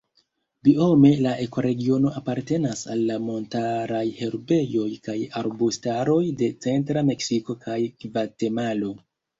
[0.67, 8.97] Biome la ekoregiono apartenas al montaraj herbejoj kaj arbustaroj de centra Meksiko kaj Gvatemalo.